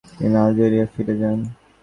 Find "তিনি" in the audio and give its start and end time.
0.11-0.35